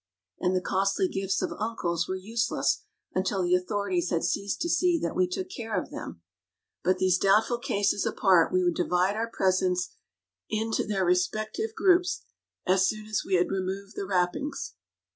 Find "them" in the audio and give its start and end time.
5.91-6.21